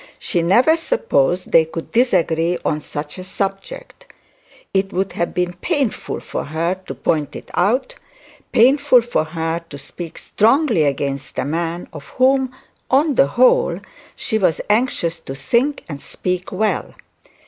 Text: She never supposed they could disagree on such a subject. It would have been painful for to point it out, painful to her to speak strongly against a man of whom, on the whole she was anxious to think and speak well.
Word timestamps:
She 0.17 0.41
never 0.41 0.75
supposed 0.75 1.51
they 1.51 1.63
could 1.63 1.91
disagree 1.91 2.57
on 2.65 2.81
such 2.81 3.19
a 3.19 3.23
subject. 3.23 4.07
It 4.73 4.91
would 4.91 5.11
have 5.11 5.35
been 5.35 5.53
painful 5.53 6.21
for 6.21 6.43
to 6.43 6.95
point 6.95 7.35
it 7.35 7.51
out, 7.53 7.93
painful 8.51 9.03
to 9.03 9.23
her 9.25 9.63
to 9.69 9.77
speak 9.77 10.17
strongly 10.17 10.85
against 10.85 11.37
a 11.37 11.45
man 11.45 11.87
of 11.93 12.07
whom, 12.17 12.51
on 12.89 13.13
the 13.13 13.27
whole 13.27 13.79
she 14.15 14.39
was 14.39 14.59
anxious 14.71 15.19
to 15.19 15.35
think 15.35 15.83
and 15.87 16.01
speak 16.01 16.51
well. 16.51 16.95